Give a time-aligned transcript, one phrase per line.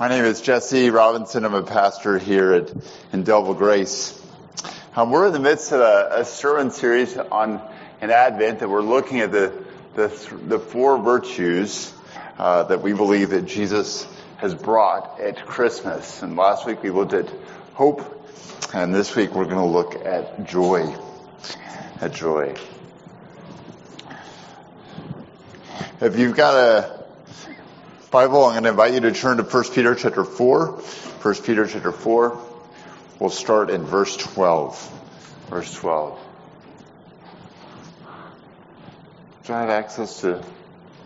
[0.00, 1.44] My name is Jesse Robinson.
[1.44, 2.72] I'm a pastor here at
[3.12, 4.18] Indelible Grace.
[4.96, 7.60] Um, we're in the midst of a, a, sermon series on
[8.00, 9.52] an Advent that we're looking at the
[9.96, 10.08] the,
[10.46, 11.92] the four virtues
[12.38, 14.08] uh, that we believe that Jesus
[14.38, 16.22] has brought at Christmas.
[16.22, 17.30] And last week we looked at
[17.74, 18.00] hope,
[18.72, 20.96] and this week we're going to look at joy.
[22.00, 22.54] At joy.
[26.00, 26.99] If you've got a
[28.10, 30.66] Bible, I'm going to invite you to turn to 1 Peter chapter 4.
[30.66, 32.44] 1 Peter chapter 4.
[33.20, 35.46] We'll start in verse 12.
[35.48, 36.18] Verse 12.
[39.44, 40.44] Do I have access to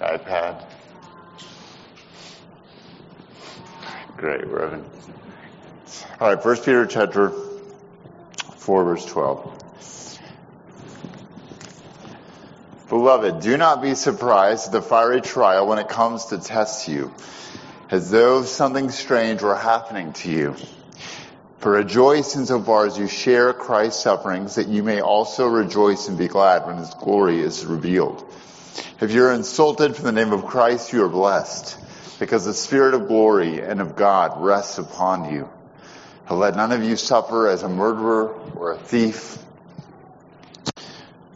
[0.01, 0.65] iPad?
[4.17, 4.91] Great, we're having.
[6.21, 7.35] All right, 1 Peter chapter
[8.57, 9.64] 4, verse 12.
[12.89, 17.15] Beloved, do not be surprised at the fiery trial when it comes to test you,
[17.91, 20.57] as though something strange were happening to you.
[21.61, 26.29] For rejoice insofar as you share Christ's sufferings, that you may also rejoice and be
[26.29, 28.23] glad when his glory is revealed.
[29.01, 31.79] If you're insulted for the name of Christ, you are blessed,
[32.19, 35.49] because the Spirit of glory and of God rests upon you.
[36.29, 39.39] And let none of you suffer as a murderer or a thief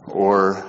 [0.05, 0.68] or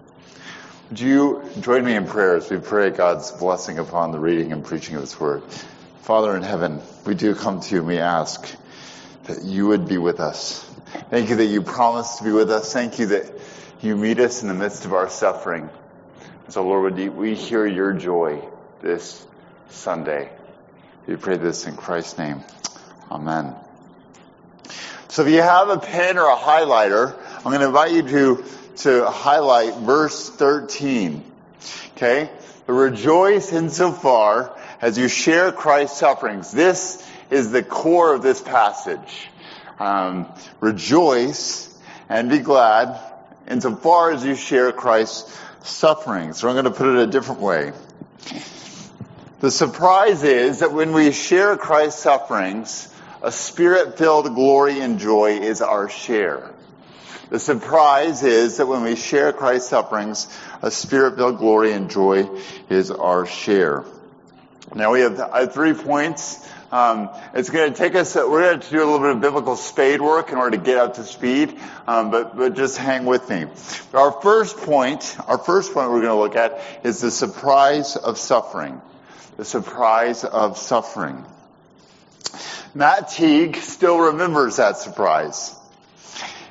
[0.91, 4.61] Would you join me in prayer as we pray God's blessing upon the reading and
[4.61, 5.41] preaching of His Word?
[6.01, 8.53] Father in heaven, we do come to you and we ask
[9.23, 10.69] that you would be with us.
[11.09, 12.73] Thank you that you promised to be with us.
[12.73, 13.31] Thank you that
[13.79, 15.69] you meet us in the midst of our suffering.
[16.49, 18.43] So Lord, we hear your joy
[18.81, 19.25] this
[19.69, 20.29] Sunday?
[21.07, 22.43] We pray this in Christ's name.
[23.09, 23.55] Amen.
[25.07, 28.43] So if you have a pen or a highlighter, I'm going to invite you to
[28.83, 31.23] to highlight verse 13.
[31.95, 32.29] Okay?
[32.67, 36.51] Rejoice insofar as you share Christ's sufferings.
[36.51, 39.27] This is the core of this passage.
[39.79, 40.27] Um,
[40.59, 41.67] rejoice
[42.09, 42.99] and be glad
[43.47, 46.39] insofar as you share Christ's sufferings.
[46.39, 47.73] So I'm going to put it a different way.
[49.39, 52.87] The surprise is that when we share Christ's sufferings,
[53.23, 56.51] a spirit-filled glory and joy is our share.
[57.31, 60.27] The surprise is that when we share Christ's sufferings,
[60.61, 62.29] a spirit-filled glory and joy
[62.69, 63.85] is our share.
[64.75, 66.45] Now we have three points.
[66.73, 68.15] Um, it's going to take us.
[68.15, 70.77] We're going to do a little bit of biblical spade work in order to get
[70.77, 73.45] up to speed, um, but but just hang with me.
[73.93, 78.17] Our first point, our first point we're going to look at is the surprise of
[78.17, 78.81] suffering.
[79.37, 81.25] The surprise of suffering.
[82.73, 85.55] Matt Teague still remembers that surprise.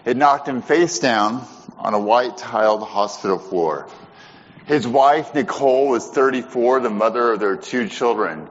[0.05, 1.47] It knocked him face down
[1.79, 3.89] on a white tiled hospital floor.
[4.67, 8.49] His wife, Nicole, was 34, the mother of their two children.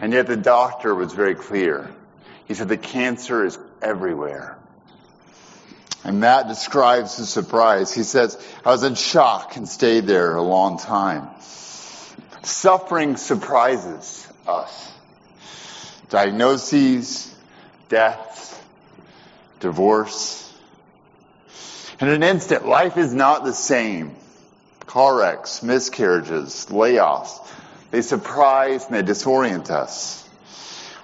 [0.00, 1.90] And yet the doctor was very clear.
[2.46, 4.58] He said the cancer is everywhere.
[6.04, 7.92] And Matt describes his surprise.
[7.94, 11.28] He says, I was in shock and stayed there a long time.
[12.42, 14.92] Suffering surprises us.
[16.08, 17.34] Diagnoses,
[17.88, 18.60] deaths,
[19.60, 20.41] divorce,
[22.02, 24.16] in an instant, life is not the same.
[24.86, 27.38] Car wrecks, miscarriages, layoffs,
[27.92, 30.28] they surprise and they disorient us.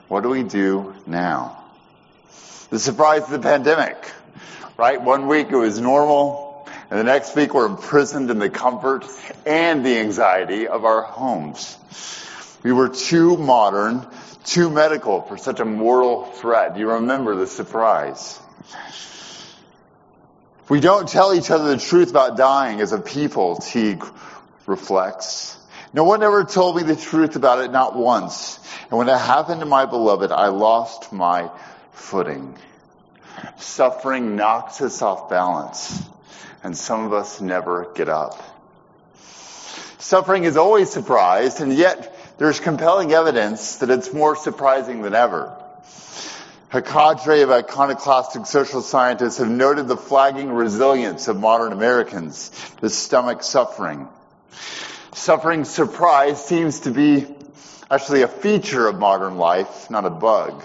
[0.08, 1.62] What do we do now?
[2.70, 3.96] The surprise of the pandemic,
[4.76, 5.00] right?
[5.00, 9.06] One week it was normal, and the next week we're imprisoned in the comfort
[9.46, 11.76] and the anxiety of our homes.
[12.64, 14.04] We were too modern,
[14.44, 16.76] too medical for such a mortal threat.
[16.76, 18.40] You remember the surprise?
[20.68, 24.04] We don't tell each other the truth about dying as a people, Teague
[24.66, 25.56] reflects.
[25.94, 28.60] No one ever told me the truth about it, not once.
[28.90, 31.50] And when it happened to my beloved, I lost my
[31.92, 32.54] footing.
[33.56, 36.02] Suffering knocks us off balance,
[36.62, 38.38] and some of us never get up.
[39.98, 45.56] Suffering is always surprised, and yet there's compelling evidence that it's more surprising than ever.
[46.70, 52.50] A cadre of iconoclastic social scientists have noted the flagging resilience of modern Americans
[52.82, 54.06] to stomach suffering.
[55.14, 57.26] Suffering surprise seems to be
[57.90, 60.62] actually a feature of modern life, not a bug.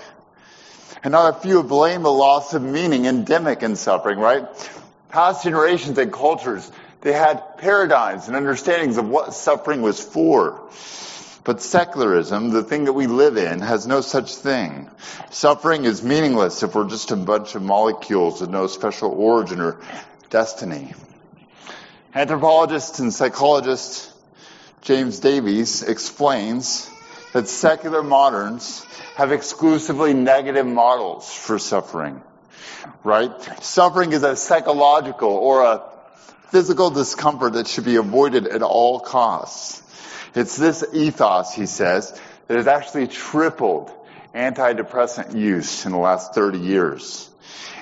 [1.05, 4.45] And not a few blame the loss of meaning endemic in suffering, right?
[5.07, 10.69] Past generations and cultures, they had paradigms and understandings of what suffering was for.
[11.43, 14.89] But secularism, the thing that we live in, has no such thing.
[15.29, 19.81] Suffering is meaningless if we're just a bunch of molecules with no special origin or
[20.29, 20.93] destiny.
[22.15, 24.11] Anthropologist and psychologist
[24.83, 26.89] James Davies explains
[27.33, 28.85] that secular moderns
[29.15, 32.21] have exclusively negative models for suffering.
[33.03, 33.31] Right?
[33.63, 35.81] Suffering is a psychological or a
[36.49, 39.82] physical discomfort that should be avoided at all costs.
[40.35, 43.91] It's this ethos, he says, that has actually tripled
[44.33, 47.29] antidepressant use in the last 30 years.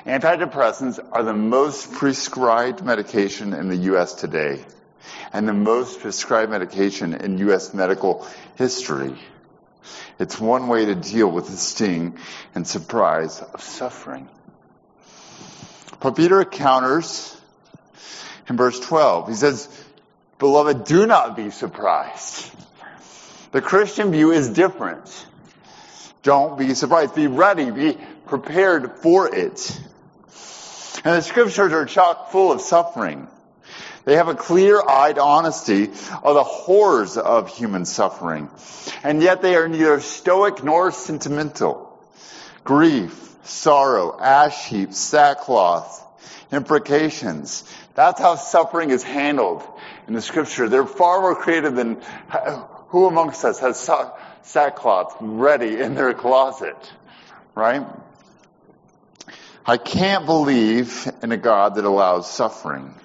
[0.06, 4.15] Antidepressants are the most prescribed medication in the U.S.
[4.15, 4.65] today
[5.31, 7.74] and the most prescribed medication in U.S.
[7.74, 9.15] medical history.
[10.19, 12.18] It's one way to deal with the sting
[12.53, 14.27] and surprise of suffering.
[16.00, 17.38] But Peter counters
[18.50, 19.30] in verse 12.
[19.30, 19.68] He says,
[20.41, 22.51] Beloved, do not be surprised.
[23.51, 25.27] The Christian view is different.
[26.23, 27.13] Don't be surprised.
[27.13, 27.69] Be ready.
[27.69, 27.95] Be
[28.25, 29.79] prepared for it.
[31.05, 33.27] And the scriptures are chock full of suffering.
[34.03, 35.83] They have a clear-eyed honesty
[36.23, 38.49] of the horrors of human suffering.
[39.03, 42.03] And yet they are neither stoic nor sentimental.
[42.63, 46.03] Grief, sorrow, ash heaps, sackcloth,
[46.51, 47.63] imprecations.
[47.93, 49.63] That's how suffering is handled
[50.07, 50.69] in the scripture.
[50.69, 52.01] They're far more creative than
[52.88, 53.89] who amongst us has
[54.43, 56.77] sackcloth ready in their closet,
[57.55, 57.85] right?
[59.65, 62.95] I can't believe in a God that allows suffering.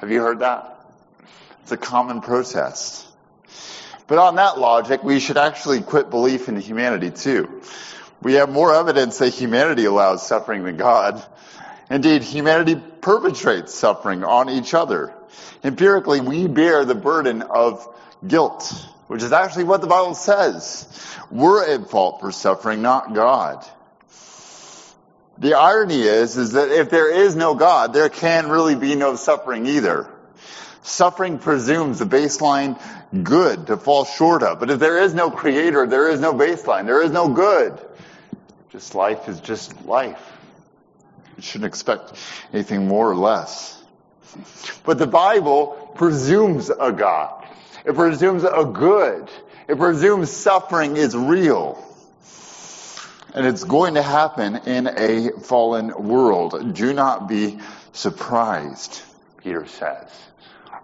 [0.00, 0.78] Have you heard that?
[1.62, 3.06] It's a common protest.
[4.06, 7.62] But on that logic, we should actually quit belief in humanity too.
[8.22, 11.24] We have more evidence that humanity allows suffering than God.
[11.90, 15.12] Indeed, humanity perpetrates suffering on each other.
[15.62, 17.86] Empirically, we bear the burden of
[18.26, 18.72] guilt,
[19.08, 20.88] which is actually what the Bible says.
[21.30, 23.62] We're at fault for suffering, not God.
[25.36, 29.16] The irony is, is that if there is no God, there can really be no
[29.16, 30.08] suffering either.
[30.82, 32.80] Suffering presumes the baseline
[33.22, 34.60] good to fall short of.
[34.60, 36.86] But if there is no creator, there is no baseline.
[36.86, 37.78] There is no good.
[38.70, 40.33] Just life is just life.
[41.36, 42.12] You shouldn't expect
[42.52, 43.82] anything more or less.
[44.84, 47.46] But the Bible presumes a God.
[47.84, 49.28] It presumes a good.
[49.68, 51.82] It presumes suffering is real.
[53.34, 56.74] And it's going to happen in a fallen world.
[56.74, 57.58] Do not be
[57.92, 59.02] surprised,
[59.38, 60.10] Peter says.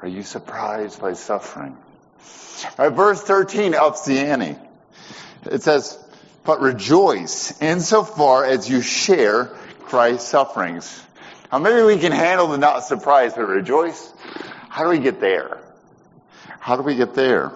[0.02, 1.76] Are you surprised by suffering?
[2.76, 4.58] Right, verse 13 ups the.
[5.44, 5.98] It says,
[6.44, 9.56] but rejoice insofar as you share
[9.90, 11.04] Christ's sufferings.
[11.50, 14.12] Now maybe we can handle the not surprised, but rejoice.
[14.68, 15.58] How do we get there?
[16.60, 17.50] How do we get there?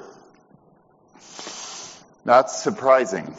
[2.24, 3.36] Not surprising.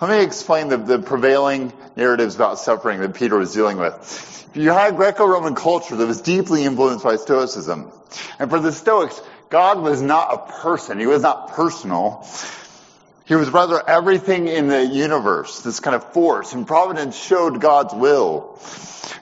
[0.00, 4.48] Let me explain the, the prevailing narratives about suffering that Peter was dealing with.
[4.54, 7.92] You had Greco-Roman culture that was deeply influenced by Stoicism.
[8.38, 9.20] And for the Stoics,
[9.50, 10.98] God was not a person.
[10.98, 12.26] He was not personal.
[13.26, 17.94] He was rather everything in the universe, this kind of force, and providence showed God's
[17.94, 18.58] will.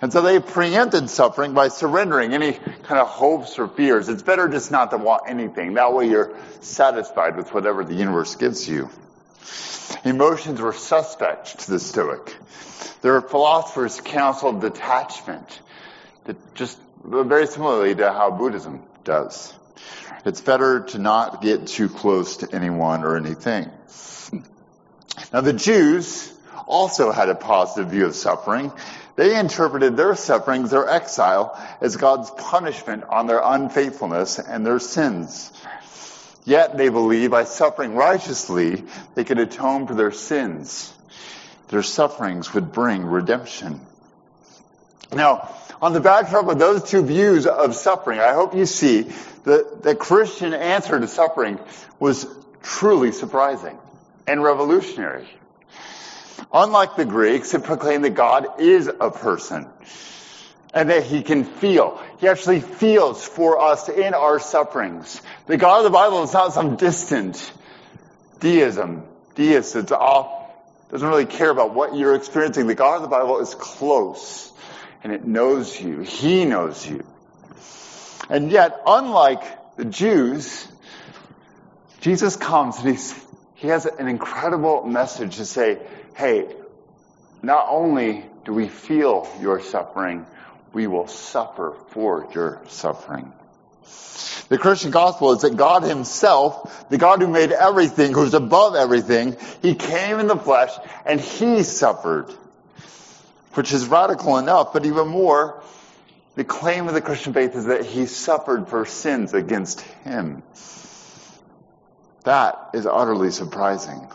[0.01, 4.09] And so they preempted suffering by surrendering any kind of hopes or fears.
[4.09, 5.75] It's better just not to want anything.
[5.75, 8.91] That way you're satisfied with whatever the universe gives you.
[10.05, 12.37] Emotions were suspect to the Stoic.
[13.03, 15.61] Their philosophers counseled detachment,
[16.55, 19.55] just very similarly to how Buddhism does.
[20.25, 23.71] It's better to not get too close to anyone or anything.
[25.33, 26.33] Now the Jews
[26.67, 28.73] also had a positive view of suffering.
[29.17, 35.53] They interpreted their sufferings, their exile, as God's punishment on their unfaithfulness and their sins.
[36.45, 40.93] Yet they believe by suffering righteously, they could atone for their sins.
[41.69, 43.81] Their sufferings would bring redemption.
[45.13, 49.13] Now, on the backdrop of those two views of suffering, I hope you see
[49.45, 51.59] that the Christian answer to suffering
[51.99, 52.27] was
[52.63, 53.79] truly surprising
[54.33, 55.29] and revolutionary.
[56.55, 59.69] Unlike the Greeks, it proclaimed that God is a person
[60.73, 62.01] and that he can feel.
[62.19, 65.21] He actually feels for us in our sufferings.
[65.47, 67.53] The God of the Bible is not some distant
[68.41, 69.03] deism,
[69.35, 70.51] deist that's off,
[70.91, 72.67] doesn't really care about what you're experiencing.
[72.67, 74.51] The God of the Bible is close
[75.05, 76.01] and it knows you.
[76.01, 77.05] He knows you.
[78.31, 80.67] And yet, unlike the Jews,
[82.01, 83.13] Jesus comes and he's,
[83.63, 85.79] he has an incredible message to say,
[86.17, 86.53] hey,
[87.43, 90.27] not only do we feel your suffering,
[90.73, 93.33] we will suffer for your suffering.
[94.49, 99.37] The Christian gospel is that God himself, the God who made everything, who's above everything,
[99.63, 100.73] he came in the flesh
[101.07, 102.35] and he suffered.
[103.55, 105.63] Which is radical enough, but even more,
[106.35, 110.43] the claim of the Christian faith is that he suffered for sins against him.
[112.25, 114.09] That is utterly surprising.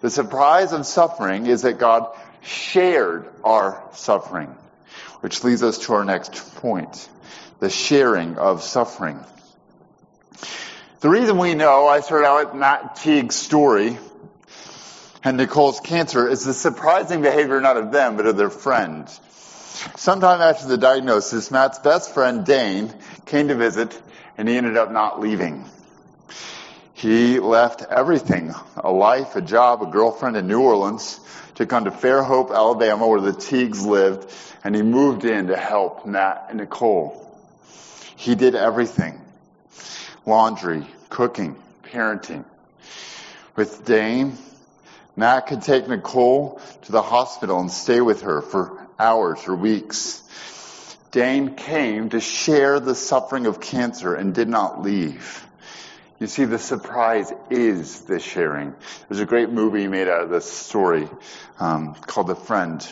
[0.00, 4.54] The surprise of suffering is that God shared our suffering,
[5.20, 7.08] which leads us to our next point,
[7.60, 9.24] the sharing of suffering.
[11.00, 13.98] The reason we know, I started out with Matt Teague's story
[15.22, 19.08] and Nicole's cancer is the surprising behavior not of them, but of their friend.
[19.96, 24.00] Sometime after the diagnosis, Matt's best friend, Dane, came to visit
[24.38, 25.68] and he ended up not leaving.
[26.96, 31.20] He left everything, a life, a job, a girlfriend in New Orleans,
[31.56, 34.32] to come to Fairhope, Alabama, where the Teagues lived,
[34.64, 37.22] and he moved in to help Matt and Nicole.
[38.16, 39.20] He did everything
[40.24, 42.46] laundry, cooking, parenting.
[43.56, 44.38] With Dane,
[45.16, 50.22] Matt could take Nicole to the hospital and stay with her for hours or weeks.
[51.10, 55.45] Dane came to share the suffering of cancer and did not leave.
[56.18, 58.74] You see, the surprise is the sharing.
[59.08, 61.08] There's a great movie made out of this story
[61.60, 62.86] um, called The Friend.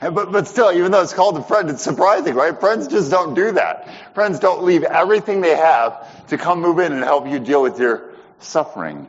[0.00, 2.58] But, but still, even though it's called The friend, it's surprising, right?
[2.58, 4.14] Friends just don't do that.
[4.14, 7.80] Friends don't leave everything they have to come move in and help you deal with
[7.80, 9.06] your suffering.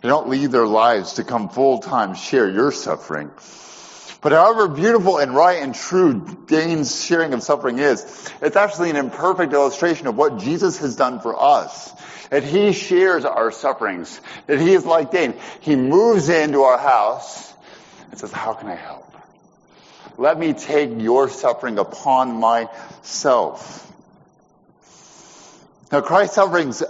[0.00, 3.30] They don't leave their lives to come full time share your suffering.
[4.24, 6.14] But however beautiful and right and true
[6.46, 11.20] Dane's sharing of suffering is, it's actually an imperfect illustration of what Jesus has done
[11.20, 11.92] for us.
[12.30, 14.18] That he shares our sufferings.
[14.46, 15.34] That he is like Dane.
[15.60, 17.52] He moves into our house
[18.10, 19.14] and says, how can I help?
[20.16, 23.92] Let me take your suffering upon myself.
[25.92, 26.82] Now Christ's sufferings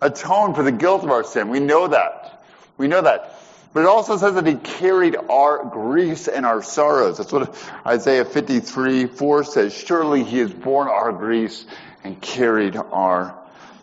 [0.00, 1.48] atone for the guilt of our sin.
[1.48, 2.44] We know that.
[2.78, 3.35] We know that.
[3.76, 7.18] But it also says that he carried our griefs and our sorrows.
[7.18, 7.54] That's what
[7.84, 9.74] Isaiah 53, 4 says.
[9.74, 11.66] Surely he has borne our griefs
[12.02, 13.38] and carried our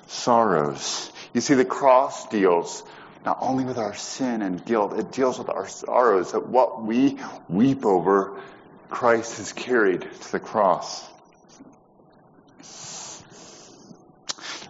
[0.08, 1.12] sorrows.
[1.36, 2.82] You see, the cross deals
[3.24, 7.20] not only with our sin and guilt, it deals with our sorrows, that what we
[7.48, 8.42] weep over
[8.90, 11.08] Christ has carried to the cross.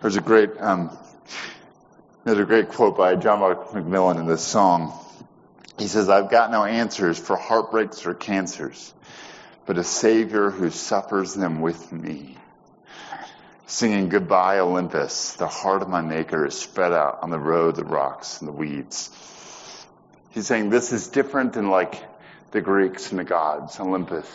[0.02, 0.90] There's a great, um,
[2.26, 5.00] there's a great quote by John Mark McMillan in this song.
[5.78, 8.94] He says, I've got no answers for heartbreaks or cancers,
[9.66, 12.38] but a Savior who suffers them with me.
[13.66, 17.84] Singing Goodbye Olympus, the heart of my Maker is spread out on the road, the
[17.84, 19.10] rocks, and the weeds.
[20.30, 22.04] He's saying this is different than like
[22.52, 24.28] the Greeks and the gods, Olympus,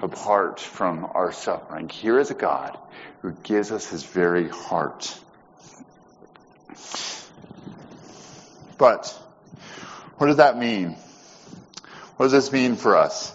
[0.00, 1.90] apart from our suffering.
[1.90, 2.78] Here is a God
[3.20, 5.18] who gives us his very heart.
[8.78, 9.14] But,
[10.18, 10.96] what does that mean?
[12.16, 13.32] What does this mean for us?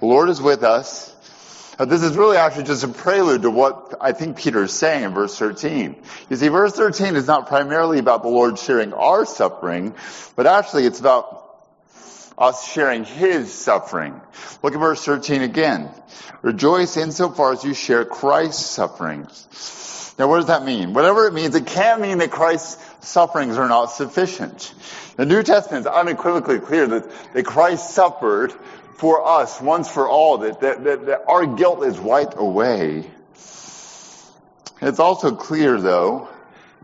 [0.00, 1.14] The Lord is with us.
[1.78, 5.04] Now, this is really actually just a prelude to what I think Peter is saying
[5.04, 5.96] in verse 13.
[6.28, 9.94] You see, verse 13 is not primarily about the Lord sharing our suffering,
[10.36, 11.46] but actually it's about
[12.36, 14.20] us sharing his suffering.
[14.62, 15.90] Look at verse 13 again.
[16.42, 20.14] Rejoice insofar as you share Christ's sufferings.
[20.18, 20.94] Now what does that mean?
[20.94, 24.74] Whatever it means, it can mean that Christ's sufferings are not sufficient.
[25.16, 28.52] The New Testament is unequivocally clear that, that Christ suffered
[28.96, 33.10] for us once for all, that, that, that, that our guilt is wiped away.
[34.80, 36.28] It's also clear though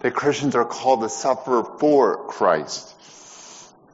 [0.01, 2.95] that Christians are called to suffer for Christ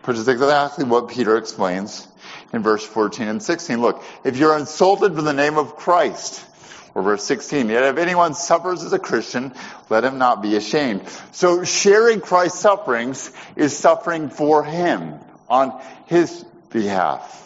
[0.04, 2.06] which is exactly what Peter explains
[2.52, 3.80] in verse 14 and 16.
[3.80, 6.44] Look, if you're insulted for the name of Christ,
[6.94, 9.52] or verse 16, yet if anyone suffers as a Christian,
[9.88, 11.02] let him not be ashamed.
[11.32, 15.14] So sharing Christ's sufferings is suffering for him
[15.48, 17.36] on his behalf.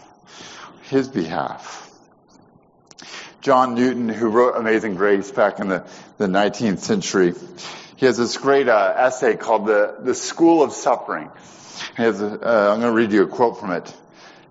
[0.83, 1.83] His behalf.
[3.41, 5.85] John Newton, who wrote Amazing Grace back in the,
[6.17, 7.35] the 19th century,
[7.97, 11.31] he has this great uh, essay called the, the School of Suffering.
[11.95, 13.95] Has, uh, I'm going to read you a quote from it.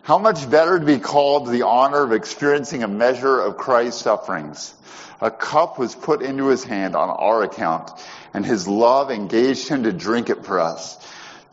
[0.03, 4.74] How much better to be called the honor of experiencing a measure of Christ's sufferings.
[5.22, 7.89] A cup was put into his hand on our account,
[8.33, 10.98] and his love engaged him to drink it for us.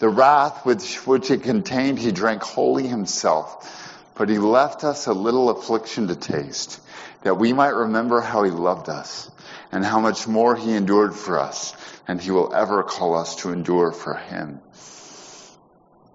[0.01, 5.13] The wrath which, which it contained he drank wholly himself, but he left us a
[5.13, 6.81] little affliction to taste,
[7.23, 9.31] that we might remember how he loved us,
[9.71, 11.73] and how much more he endured for us,
[12.09, 14.61] and he will ever call us to endure for him.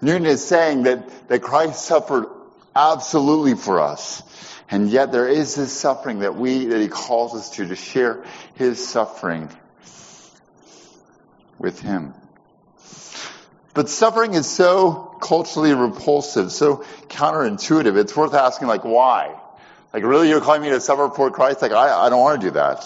[0.02, 2.28] Newton is saying that, that Christ suffered
[2.76, 4.22] absolutely for us.
[4.70, 8.24] And yet there is this suffering that we, that he calls us to, to share
[8.56, 9.50] his suffering
[11.60, 12.14] with him.
[13.74, 17.98] But suffering is so culturally repulsive, so counterintuitive.
[17.98, 19.36] It's worth asking, like, why?
[19.94, 21.62] Like, really, you're calling me to suffer for Christ?
[21.62, 22.84] Like, I, I don't want to do that.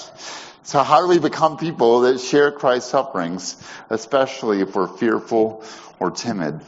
[0.63, 5.63] So how do we become people that share Christ's sufferings, especially if we're fearful
[5.99, 6.59] or timid?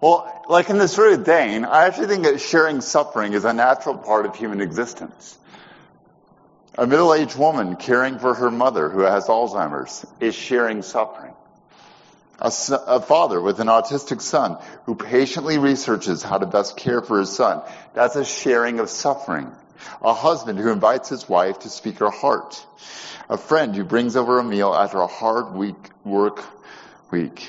[0.00, 3.98] Well, like in story of Dane, I actually think that sharing suffering is a natural
[3.98, 5.36] part of human existence.
[6.78, 11.34] A middle-aged woman caring for her mother who has Alzheimer's is sharing suffering.
[12.38, 12.50] A,
[12.86, 17.30] a, father with an autistic son who patiently researches how to best care for his
[17.30, 17.60] son,
[17.92, 19.52] that's a sharing of suffering.
[20.00, 22.64] A husband who invites his wife to speak her heart.
[23.28, 26.42] A friend who brings over a meal after a hard week, work
[27.10, 27.46] week.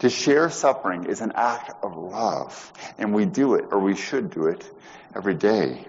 [0.00, 4.30] To share suffering is an act of love, and we do it, or we should
[4.30, 4.68] do it,
[5.14, 5.86] every day.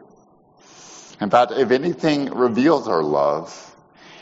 [1.19, 3.75] In fact, if anything reveals our love,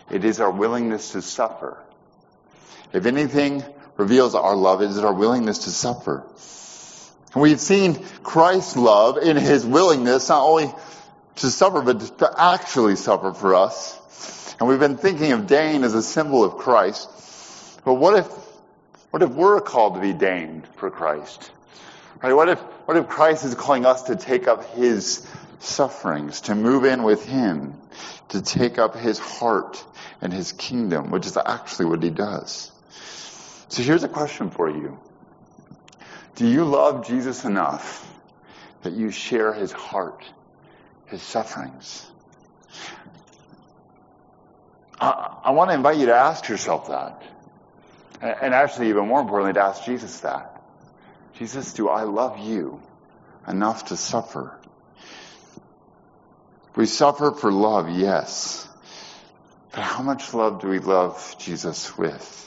[0.10, 1.78] it is our willingness to suffer.
[2.94, 3.63] If anything
[3.98, 6.24] reveals our love, it is our willingness to suffer.
[7.34, 10.72] And we've seen Christ's love in his willingness not only
[11.38, 14.00] to suffer, but to actually suffer for us.
[14.60, 17.10] And we've been thinking of Dane as a symbol of Christ.
[17.84, 18.28] But what if
[19.13, 21.51] what if we're called to be Dane for Christ?
[22.24, 22.34] Right?
[22.34, 25.24] What if, what if Christ is calling us to take up his
[25.60, 27.75] sufferings, to move in with him,
[28.29, 29.86] to take up his heart
[30.20, 32.72] and his kingdom, which is actually what he does.
[33.70, 35.00] So here's a question for you.
[36.34, 38.12] Do you love Jesus enough
[38.82, 40.25] that you share his heart,
[41.05, 42.03] his sufferings?
[45.00, 47.22] I, I want to invite you to ask yourself that.
[48.24, 50.63] And actually, even more importantly, to ask Jesus that.
[51.34, 52.82] Jesus, do I love you
[53.46, 54.58] enough to suffer?
[56.74, 58.65] We suffer for love, yes.
[59.74, 62.39] But how much love do we love Jesus with?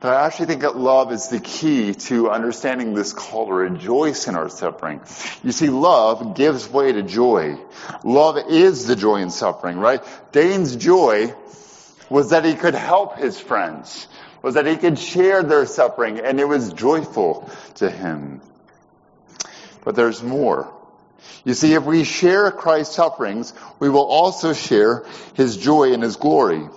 [0.00, 4.26] But I actually think that love is the key to understanding this call to rejoice
[4.26, 5.00] in our suffering.
[5.44, 7.60] You see, love gives way to joy.
[8.02, 10.02] Love is the joy in suffering, right?
[10.32, 11.32] Dane's joy
[12.12, 14.06] was that he could help his friends,
[14.42, 18.42] was that he could share their suffering, and it was joyful to him.
[19.82, 20.72] But there's more.
[21.44, 26.16] You see, if we share Christ's sufferings, we will also share his joy and his
[26.16, 26.68] glory.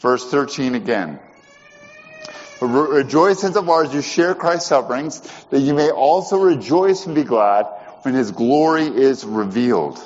[0.00, 1.20] Verse 13 again.
[2.60, 7.66] Rejoice insofar as you share Christ's sufferings, that you may also rejoice and be glad
[8.02, 10.02] when his glory is revealed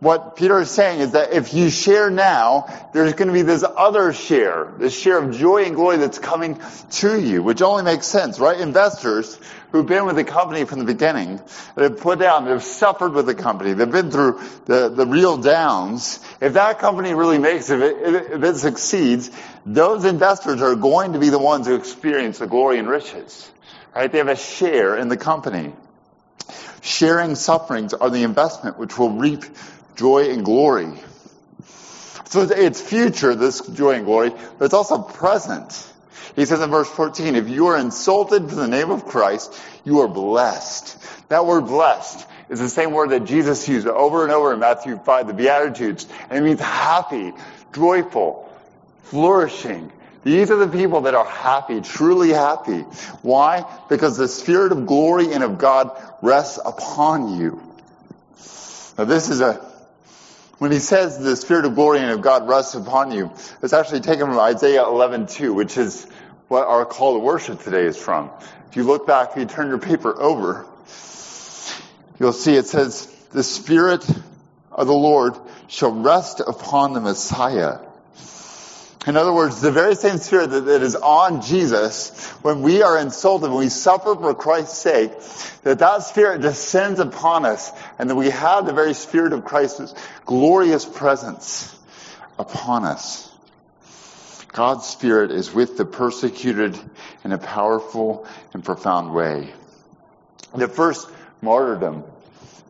[0.00, 3.62] what Peter is saying is that if you share now, there's going to be this
[3.62, 6.58] other share, this share of joy and glory that's coming
[6.90, 8.58] to you, which only makes sense, right?
[8.58, 9.38] Investors
[9.72, 11.38] who've been with the company from the beginning,
[11.74, 15.36] that have put down, they've suffered with the company, they've been through the, the real
[15.36, 16.18] downs.
[16.40, 19.30] If that company really makes it, if it succeeds,
[19.66, 23.50] those investors are going to be the ones who experience the glory and riches,
[23.94, 24.10] right?
[24.10, 25.74] They have a share in the company.
[26.80, 29.44] Sharing sufferings are the investment which will reap
[29.96, 30.92] joy and glory.
[32.26, 35.86] So it's future, this joy and glory, but it's also present.
[36.36, 40.00] He says in verse 14, if you are insulted for the name of Christ, you
[40.00, 40.96] are blessed.
[41.28, 44.96] That word blessed is the same word that Jesus used over and over in Matthew
[44.98, 46.06] 5, the Beatitudes.
[46.28, 47.32] And it means happy,
[47.72, 48.48] joyful,
[49.04, 49.90] flourishing.
[50.22, 52.80] These are the people that are happy, truly happy.
[53.22, 53.64] Why?
[53.88, 55.90] Because the Spirit of glory and of God
[56.22, 57.60] rests upon you.
[58.98, 59.69] Now this is a
[60.60, 64.00] when he says the Spirit of glory and of God rests upon you, it's actually
[64.00, 66.06] taken from Isaiah 11:2, which is
[66.48, 68.30] what our call to worship today is from.
[68.68, 70.66] If you look back, if you turn your paper over,
[72.18, 74.06] you'll see it says, the Spirit
[74.70, 75.34] of the Lord
[75.68, 77.78] shall rest upon the Messiah
[79.06, 82.98] in other words, the very same spirit that, that is on Jesus, when we are
[82.98, 85.12] insulted, when we suffer for Christ's sake,
[85.62, 89.94] that that spirit descends upon us, and that we have the very spirit of Christ's
[90.26, 91.74] glorious presence
[92.38, 93.30] upon us.
[94.52, 96.78] God's spirit is with the persecuted
[97.24, 99.54] in a powerful and profound way.
[100.54, 101.08] The first
[101.40, 102.04] martyrdom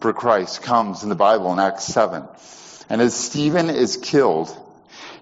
[0.01, 2.23] for Christ comes in the Bible in Acts 7.
[2.89, 4.55] And as Stephen is killed,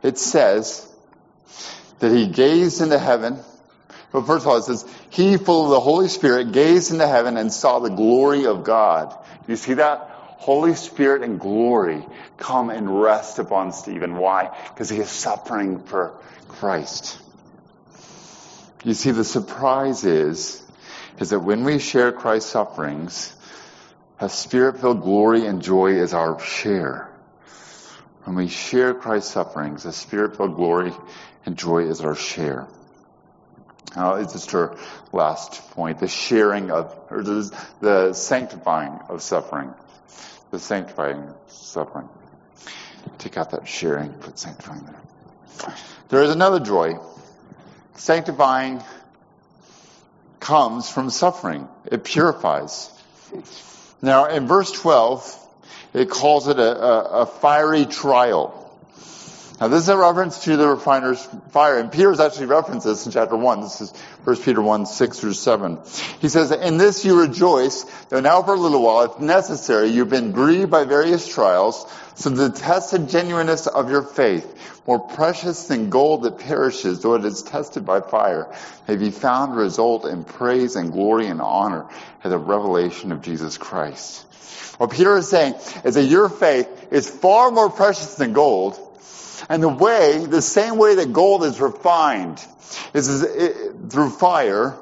[0.03, 0.88] it says,
[1.99, 3.39] that he gazed into heaven.
[4.13, 7.37] But first of all, it says, he, full of the Holy Spirit, gazed into heaven
[7.37, 9.11] and saw the glory of God.
[9.11, 10.15] Do you see that?
[10.39, 12.07] Holy Spirit and glory
[12.39, 14.17] come and rest upon Stephen.
[14.17, 14.57] Why?
[14.69, 16.15] Because he is suffering for
[16.47, 17.21] Christ.
[18.85, 20.63] You see, the surprise is,
[21.19, 23.35] is that when we share Christ's sufferings,
[24.21, 27.11] a spirit-filled glory and joy is our share.
[28.25, 30.93] When we share Christ's sufferings, a spirit-filled glory
[31.47, 32.67] and joy is our share.
[33.97, 34.77] Now, it's just our
[35.13, 39.73] last point, the sharing of, or the, the sanctifying of suffering.
[40.51, 42.09] The sanctifying suffering.
[43.19, 45.75] Take out that sharing, put sanctifying there.
[46.11, 46.99] There is another joy.
[47.95, 48.83] Sanctifying
[50.41, 51.69] comes from suffering.
[51.87, 52.91] It purifies.
[54.01, 55.48] Now, in verse 12,
[55.95, 58.58] it calls it a, a, a fiery trial.
[59.61, 63.13] Now this is a reference to the refiner's fire, and Peter's actually referenced this in
[63.13, 63.61] chapter 1.
[63.63, 63.91] This is
[64.23, 65.79] 1 Peter 1, 6 through 7.
[66.21, 70.11] He says, In this you rejoice, though now for a little while, if necessary, you've
[70.11, 75.91] been grieved by various trials, so the tested genuineness of your faith, more precious than
[75.91, 78.55] gold that perishes, though it is tested by fire,
[78.87, 81.89] may be found result in praise and glory and honor
[82.23, 84.25] at the revelation of Jesus Christ.
[84.79, 88.85] What Peter is saying is that your faith is far more precious than gold,
[89.49, 92.45] and the way, the same way that gold is refined,
[92.95, 93.23] is,
[93.91, 94.77] through fire,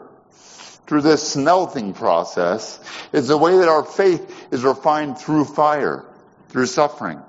[0.86, 2.80] through this smelting process,
[3.12, 6.04] is the way that our faith is refined through fire,
[6.48, 7.20] through suffering.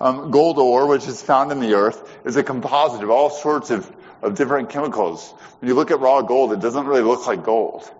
[0.00, 3.70] Um, gold ore, which is found in the earth, is a composite of all sorts
[3.70, 3.90] of,
[4.22, 5.30] of different chemicals.
[5.60, 7.90] When you look at raw gold, it doesn't really look like gold.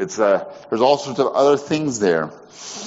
[0.00, 2.30] It's uh, there's all sorts of other things there.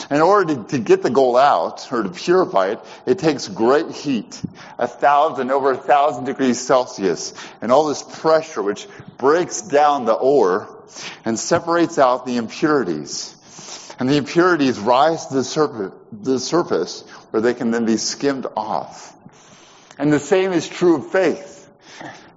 [0.09, 3.89] In order to, to, get the gold out or to purify it, it takes great
[3.91, 4.41] heat,
[4.77, 10.13] a thousand over a thousand degrees Celsius, and all this pressure which breaks down the
[10.13, 10.83] ore
[11.23, 13.35] and separates out the impurities.
[13.99, 19.15] And the impurities rise to the the surface where they can then be skimmed off.
[19.99, 21.69] And the same is true of faith.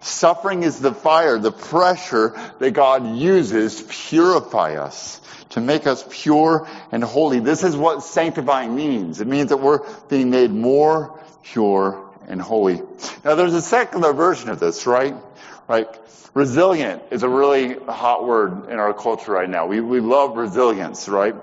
[0.01, 6.05] Suffering is the fire, the pressure that God uses to purify us, to make us
[6.09, 7.41] pure and holy.
[7.41, 9.21] This is what sanctifying means.
[9.21, 12.83] It means that we're being made more pure and holy.
[13.25, 15.15] Now there's a secular version of this, right?
[15.69, 15.89] Right?
[16.35, 19.67] Resilient is a really hot word in our culture right now.
[19.67, 21.35] We, we love resilience, right?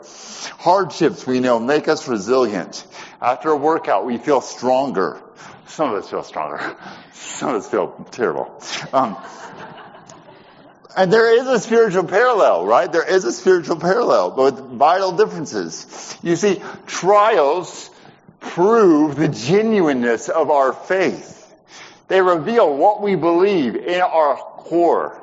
[0.60, 2.86] Hardships, we know, make us resilient.
[3.20, 5.20] After a workout, we feel stronger.
[5.74, 6.78] Some of us feel stronger.
[7.14, 8.62] Some of us feel terrible.
[8.94, 9.18] Um,
[10.96, 12.92] and there is a spiritual parallel, right?
[12.92, 16.16] There is a spiritual parallel, but with vital differences.
[16.22, 17.90] You see, trials
[18.40, 21.52] prove the genuineness of our faith.
[22.08, 25.20] They reveal what we believe in our core.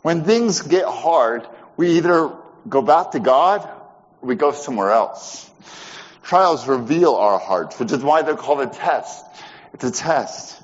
[0.00, 2.32] When things get hard, we either
[2.66, 3.68] go back to God
[4.22, 5.47] or we go somewhere else.
[6.28, 9.24] Trials reveal our hearts, which is why they're called a test.
[9.72, 10.60] It's a test.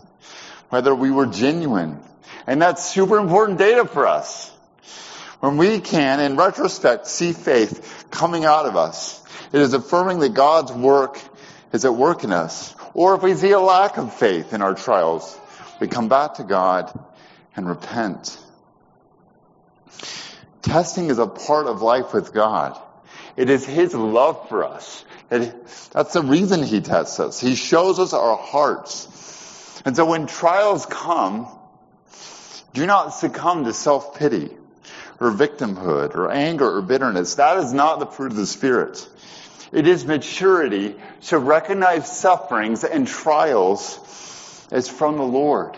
[0.69, 2.01] Whether we were genuine.
[2.47, 4.51] And that's super important data for us.
[5.41, 9.25] When we can, in retrospect, see faith coming out of us,
[9.55, 11.19] it is affirming that God's work
[11.73, 12.75] is at work in us.
[12.93, 15.35] Or if we see a lack of faith in our trials,
[15.81, 16.93] we come back to God
[17.57, 18.39] and repent.
[20.61, 22.79] Testing is a part of life with God.
[23.35, 25.07] It is His love for us.
[25.29, 27.41] That's the reason He tests us.
[27.41, 29.83] He shows us our hearts.
[29.85, 31.49] And so when trials come,
[32.73, 34.51] do not succumb to self-pity
[35.21, 37.37] or victimhood or anger or bitterness.
[37.37, 39.09] That is not the fruit of the Spirit.
[39.73, 40.97] It is maturity
[41.29, 45.77] to recognize sufferings and trials as from the Lord.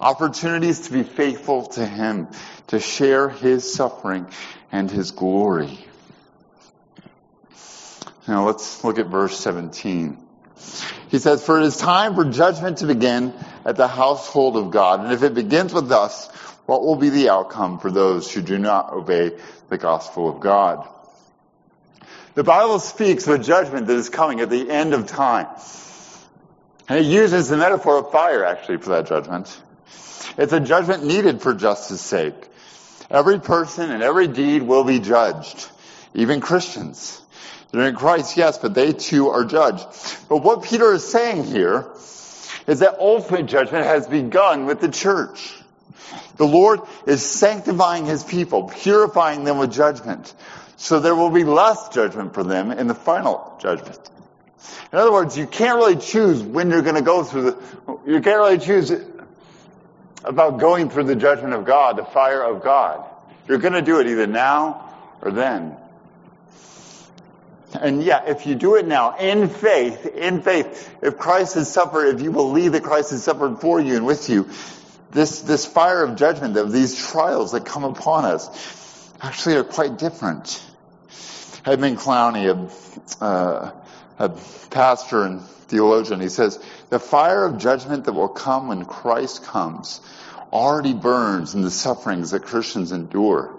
[0.00, 2.28] Opportunities to be faithful to Him,
[2.68, 4.26] to share His suffering
[4.70, 5.78] and His glory.
[8.28, 10.18] Now let's look at verse 17.
[11.08, 13.32] He says, For it is time for judgment to begin
[13.64, 15.00] at the household of God.
[15.00, 16.28] And if it begins with us,
[16.66, 19.32] what will be the outcome for those who do not obey
[19.68, 20.88] the gospel of God?
[22.34, 25.46] The Bible speaks of a judgment that is coming at the end of time.
[26.88, 29.60] And it uses the metaphor of fire actually for that judgment.
[30.36, 32.34] It's a judgment needed for justice sake.
[33.10, 35.68] Every person and every deed will be judged,
[36.14, 37.22] even Christians.
[37.72, 39.86] They're in Christ, yes, but they too are judged.
[40.28, 41.86] But what Peter is saying here
[42.66, 45.54] is that ultimate judgment has begun with the church.
[46.36, 50.32] The Lord is sanctifying His people, purifying them with judgment.
[50.76, 53.98] So there will be less judgment for them in the final judgment.
[54.92, 58.20] In other words, you can't really choose when you're going to go through the, you
[58.20, 58.92] can't really choose
[60.24, 63.04] about going through the judgment of God, the fire of God.
[63.48, 65.76] You're going to do it either now or then.
[67.80, 72.14] And yeah, if you do it now in faith, in faith, if Christ has suffered,
[72.14, 74.48] if you believe that Christ has suffered for you and with you,
[75.12, 79.98] this, this fire of judgment of these trials that come upon us actually are quite
[79.98, 80.62] different.
[81.64, 82.46] Edmund Clowney,
[83.20, 83.72] a, uh,
[84.18, 84.28] a
[84.70, 90.00] pastor and theologian, he says, the fire of judgment that will come when Christ comes
[90.52, 93.58] already burns in the sufferings that Christians endure.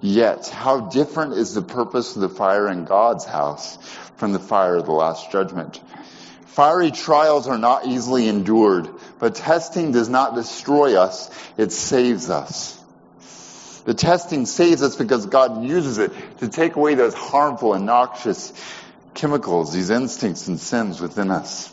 [0.00, 3.76] Yet, how different is the purpose of the fire in God's house
[4.16, 5.80] from the fire of the last judgment?
[6.46, 12.76] Fiery trials are not easily endured, but testing does not destroy us, it saves us.
[13.84, 18.52] The testing saves us because God uses it to take away those harmful and noxious
[19.14, 21.72] chemicals, these instincts and sins within us.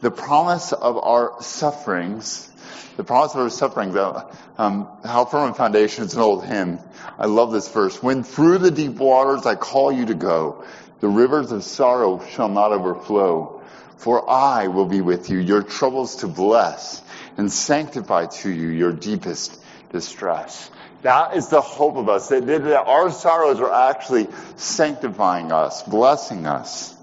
[0.00, 2.48] The promise of our sufferings,
[2.96, 6.78] the promise of our suffering, uh, um, how firm a foundation, it's an old hymn.
[7.18, 8.02] I love this verse.
[8.02, 10.64] When through the deep waters I call you to go,
[11.00, 13.62] the rivers of sorrow shall not overflow.
[13.98, 17.02] For I will be with you, your troubles to bless,
[17.36, 19.60] and sanctify to you your deepest
[19.90, 20.70] distress.
[21.02, 26.46] That is the hope of us, that, that our sorrows are actually sanctifying us, blessing
[26.46, 26.94] us.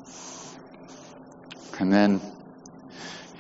[1.80, 2.22] And then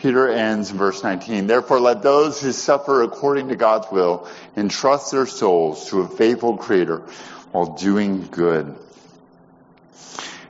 [0.06, 1.48] Peter ends in verse 19.
[1.48, 6.58] Therefore let those who suffer according to God's will entrust their souls to a faithful
[6.58, 7.00] creator
[7.52, 8.76] while doing good.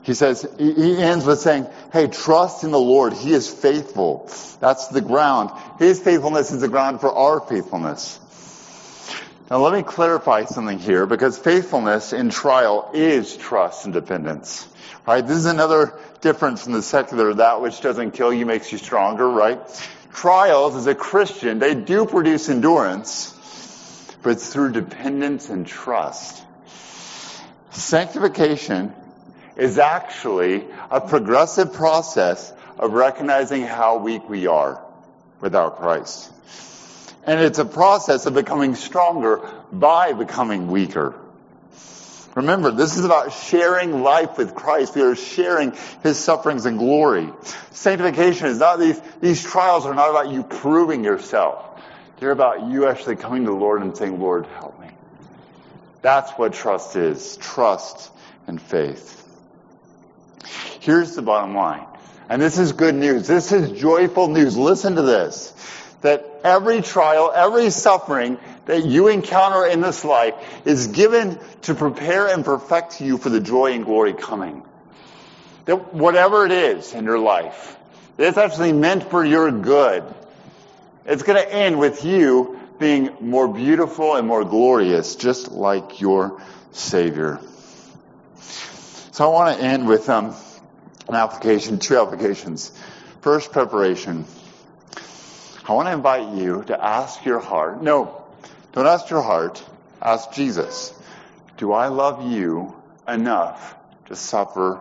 [0.04, 3.13] He says, he ends with saying, hey, trust in the Lord.
[3.13, 4.30] He is faithful.
[4.60, 5.52] That's the ground.
[5.80, 8.20] His faithfulness is the ground for our faithfulness.
[9.49, 14.67] Now let me clarify something here because faithfulness in trial is trust and dependence.
[15.05, 15.25] Right?
[15.25, 19.29] This is another difference from the secular, that which doesn't kill you makes you stronger,
[19.29, 19.60] right?
[20.12, 23.36] Trials as a Christian, they do produce endurance,
[24.23, 26.43] but it's through dependence and trust.
[27.69, 28.93] Sanctification
[29.55, 34.84] is actually a progressive process of recognizing how weak we are
[35.39, 36.31] without Christ.
[37.25, 41.15] And it's a process of becoming stronger by becoming weaker.
[42.35, 44.93] Remember, this is about sharing life with Christ.
[44.93, 47.31] We are sharing His sufferings and glory.
[47.71, 51.81] Sanctification is not these, these trials are not about you proving yourself.
[52.19, 54.89] They're about you actually coming to the Lord and saying, Lord, help me.
[56.01, 57.38] That's what trust is.
[57.38, 58.11] Trust
[58.47, 59.23] and faith.
[60.81, 61.88] Here's the bottom line.
[62.29, 63.27] And this is good news.
[63.27, 64.57] This is joyful news.
[64.57, 65.53] Listen to this.
[66.45, 72.45] Every trial, every suffering that you encounter in this life is given to prepare and
[72.45, 74.62] perfect you for the joy and glory coming.
[75.65, 77.75] That whatever it is in your life,
[78.19, 80.03] it's actually meant for your good.
[81.08, 86.39] It's going to end with you being more beautiful and more glorious, just like your
[86.73, 87.39] Savior.
[89.13, 90.36] So I want to end with um,
[91.10, 92.71] an application, two applications.
[93.21, 94.25] First, preparation.
[95.67, 97.82] I want to invite you to ask your heart.
[97.82, 98.23] No,
[98.73, 99.63] don't ask your heart.
[99.99, 100.93] Ask Jesus.
[101.58, 102.75] Do I love you
[103.08, 103.75] enough
[104.08, 104.80] to suffer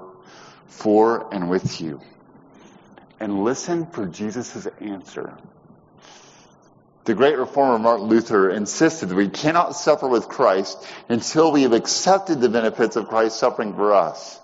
[0.66, 2.02] for and with you?
[3.18, 5.38] And listen for Jesus' answer.
[7.04, 11.72] The great reformer Martin Luther insisted that we cannot suffer with Christ until we have
[11.72, 14.38] accepted the benefits of Christ's suffering for us.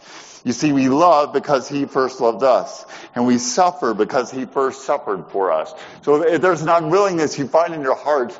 [0.45, 2.85] You see, we love because He first loved us.
[3.15, 5.75] And we suffer because He first suffered for us.
[6.03, 8.39] So if there's an unwillingness you find in your heart,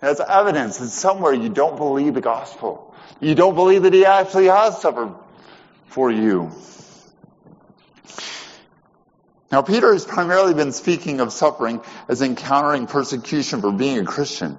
[0.00, 2.94] that's evidence that somewhere you don't believe the gospel.
[3.20, 5.14] You don't believe that He actually has suffered
[5.86, 6.52] for you.
[9.50, 14.58] Now, Peter has primarily been speaking of suffering as encountering persecution for being a Christian.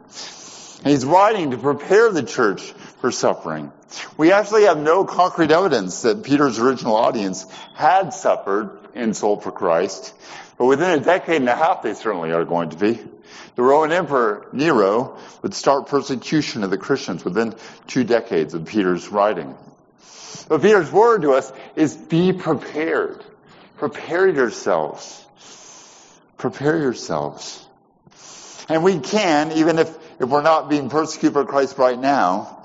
[0.84, 3.70] And he's writing to prepare the church for suffering.
[4.16, 10.14] We actually have no concrete evidence that Peter's original audience had suffered insult for Christ,
[10.58, 12.98] but within a decade and a half they certainly are going to be.
[13.56, 17.56] The Roman Emperor Nero would start persecution of the Christians within
[17.88, 19.54] two decades of Peter's writing.
[20.48, 23.22] But Peter's word to us is be prepared.
[23.80, 25.28] Prepare yourselves.
[26.38, 27.68] Prepare yourselves.
[28.70, 32.64] And we can, even if, if we're not being persecuted for Christ right now,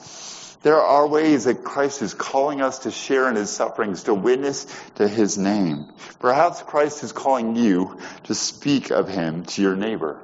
[0.63, 4.67] there are ways that Christ is calling us to share in his sufferings, to witness
[4.97, 5.93] to his name.
[6.19, 10.21] Perhaps Christ is calling you to speak of him to your neighbor,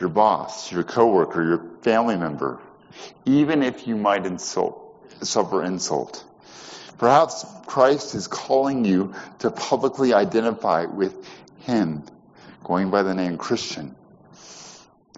[0.00, 2.60] your boss, your coworker, your family member,
[3.24, 6.24] even if you might insult, suffer insult.
[6.98, 11.26] Perhaps Christ is calling you to publicly identify with
[11.60, 12.04] Him,
[12.62, 13.96] going by the name Christian.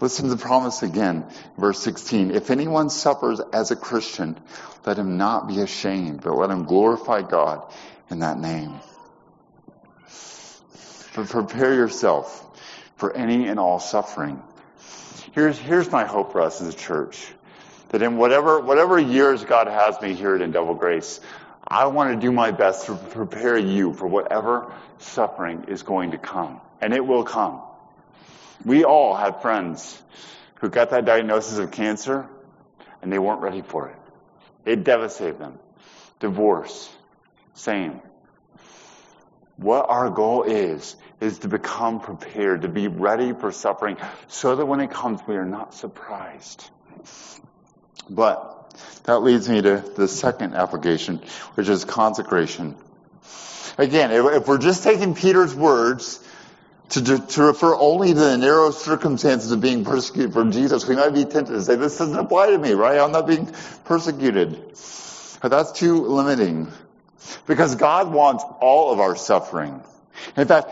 [0.00, 1.24] Listen to the promise again,
[1.56, 2.32] verse 16.
[2.32, 4.36] If anyone suffers as a Christian,
[4.84, 7.72] let him not be ashamed, but let him glorify God
[8.10, 8.74] in that name.
[11.14, 12.40] But prepare yourself
[12.96, 14.42] for any and all suffering.
[15.32, 17.32] Here's, here's my hope for us as a church.
[17.90, 21.20] That in whatever, whatever years God has me here at Indelible Grace,
[21.66, 26.18] I want to do my best to prepare you for whatever suffering is going to
[26.18, 26.60] come.
[26.80, 27.60] And it will come.
[28.64, 30.00] We all have friends
[30.56, 32.28] who got that diagnosis of cancer
[33.02, 33.96] and they weren't ready for it.
[34.64, 35.58] It devastated them.
[36.20, 36.90] Divorce,
[37.52, 38.00] same.
[39.56, 44.66] What our goal is, is to become prepared, to be ready for suffering, so that
[44.66, 46.68] when it comes, we are not surprised.
[48.10, 51.20] But that leads me to the second application,
[51.54, 52.76] which is consecration.
[53.78, 56.20] Again, if, we're just taking Peter's words
[57.00, 61.14] to, to, refer only to the narrow circumstances of being persecuted for Jesus, we might
[61.14, 62.98] be tempted to say, this doesn't apply to me, right?
[62.98, 63.52] I'm not being
[63.84, 64.52] persecuted.
[65.40, 66.68] But that's too limiting.
[67.46, 69.82] Because God wants all of our suffering.
[70.36, 70.68] In fact,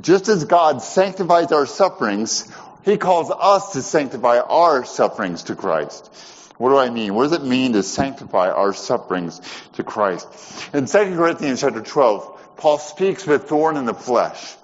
[0.00, 2.50] just as God sanctifies our sufferings,
[2.84, 6.12] He calls us to sanctify our sufferings to Christ.
[6.58, 7.14] What do I mean?
[7.14, 9.40] What does it mean to sanctify our sufferings
[9.74, 10.26] to Christ?
[10.72, 14.54] In 2 Corinthians chapter 12, Paul speaks of a thorn in the flesh.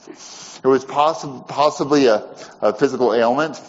[0.62, 2.24] It was possi- possibly a,
[2.60, 3.60] a physical ailment.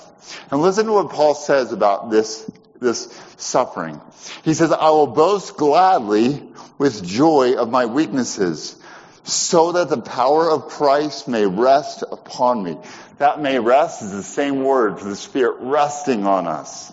[0.51, 3.99] And listen to what Paul says about this, this suffering.
[4.43, 6.41] He says, I will boast gladly
[6.77, 8.79] with joy of my weaknesses
[9.23, 12.77] so that the power of Christ may rest upon me.
[13.17, 16.91] That may rest is the same word for the Spirit resting on us.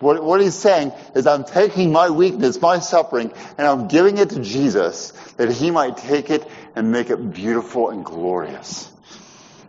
[0.00, 4.30] What, what he's saying is I'm taking my weakness, my suffering, and I'm giving it
[4.30, 8.90] to Jesus that he might take it and make it beautiful and glorious.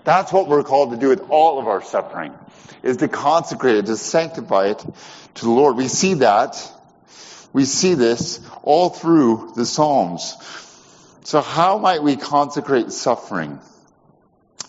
[0.03, 2.33] That's what we're called to do with all of our suffering,
[2.81, 4.79] is to consecrate it, to sanctify it
[5.35, 5.77] to the Lord.
[5.77, 6.71] We see that.
[7.53, 10.35] We see this all through the Psalms.
[11.23, 13.59] So how might we consecrate suffering?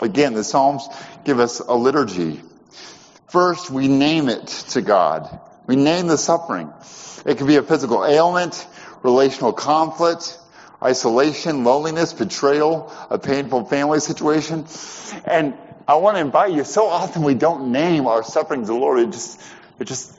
[0.00, 0.86] Again, the Psalms
[1.24, 2.42] give us a liturgy.
[3.34, 5.40] First, we name it to God.
[5.66, 6.72] We name the suffering.
[7.26, 8.64] It could be a physical ailment,
[9.02, 10.38] relational conflict,
[10.80, 14.66] isolation, loneliness, betrayal, a painful family situation.
[15.24, 15.54] And
[15.88, 19.00] I want to invite you, so often we don't name our suffering to the Lord.
[19.00, 19.42] It just,
[19.80, 20.16] it just,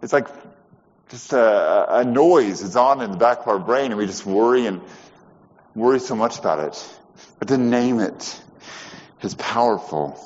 [0.00, 0.28] it's like
[1.10, 4.24] just a, a noise is on in the back of our brain and we just
[4.24, 4.80] worry and
[5.74, 6.98] worry so much about it.
[7.38, 8.40] But to name it
[9.20, 10.18] is powerful.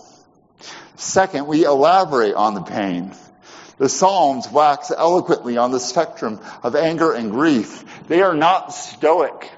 [1.01, 3.13] Second, we elaborate on the pain.
[3.79, 7.85] The Psalms wax eloquently on the spectrum of anger and grief.
[8.07, 9.51] They are not stoic.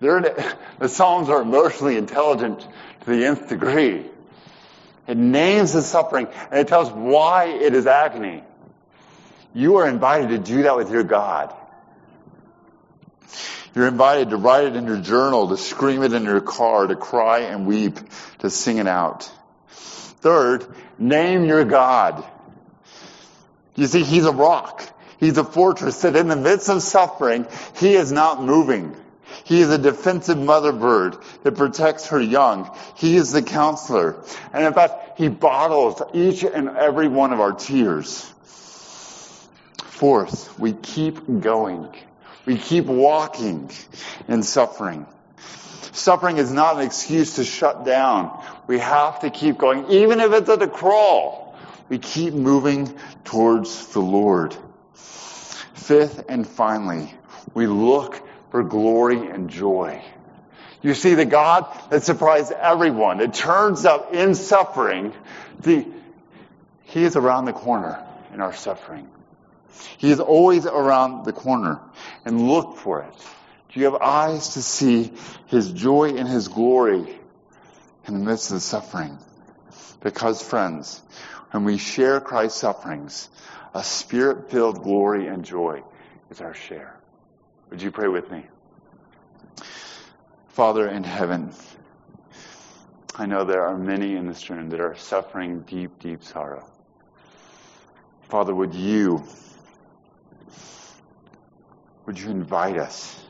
[0.00, 0.20] They're,
[0.80, 2.58] the Psalms are emotionally intelligent
[3.04, 4.04] to the nth degree.
[5.06, 8.42] It names the suffering and it tells why it is agony.
[9.54, 11.54] You are invited to do that with your God.
[13.76, 16.96] You're invited to write it in your journal, to scream it in your car, to
[16.96, 18.00] cry and weep,
[18.40, 19.30] to sing it out.
[20.20, 20.66] Third,
[20.98, 22.24] name your God.
[23.76, 24.82] You see, He's a rock.
[25.20, 28.96] He's a fortress that in the midst of suffering, He is not moving.
[29.44, 32.70] He is a defensive mother bird that protects her young.
[32.96, 34.22] He is the counselor.
[34.52, 38.22] And in fact, He bottles each and every one of our tears.
[39.76, 41.88] Fourth, we keep going.
[42.44, 43.70] We keep walking
[44.26, 45.06] in suffering.
[45.98, 48.42] Suffering is not an excuse to shut down.
[48.66, 51.48] We have to keep going, even if it's at a crawl
[51.88, 54.56] we keep moving towards the Lord.
[54.94, 57.12] Fifth and finally,
[57.54, 60.02] we look for glory and joy.
[60.82, 65.12] You see, the God that surprised everyone, it turns up in suffering,
[65.60, 65.86] the,
[66.84, 69.08] He is around the corner in our suffering.
[69.96, 71.80] He is always around the corner.
[72.24, 73.14] And look for it.
[73.72, 75.12] Do you have eyes to see
[75.46, 77.06] His joy and His glory
[78.06, 79.18] in the midst of the suffering?
[80.00, 81.02] Because, friends,
[81.50, 83.28] when we share Christ's sufferings,
[83.74, 85.82] a spirit filled glory and joy
[86.30, 86.98] is our share.
[87.70, 88.46] Would you pray with me?
[90.48, 91.52] Father in heaven,
[93.14, 96.66] I know there are many in this room that are suffering deep, deep sorrow.
[98.28, 99.24] Father, would you,
[102.06, 103.22] would you invite us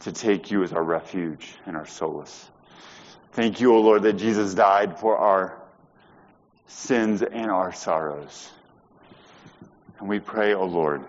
[0.00, 2.50] to take you as our refuge and our solace?
[3.32, 5.60] Thank you, O Lord, that Jesus died for our
[6.66, 8.48] sins and our sorrows.
[9.98, 11.04] And we pray, O Lord,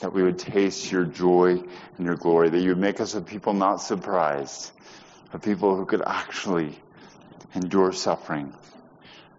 [0.00, 1.62] that we would taste your joy
[1.96, 4.70] and your glory, that you would make us a people not surprised,
[5.32, 6.78] a people who could actually
[7.54, 8.52] endure suffering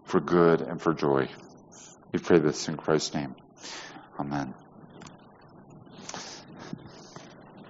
[0.04, 1.28] for good and for joy.
[2.12, 3.34] We pray this in Christ's name.
[4.18, 4.54] Amen.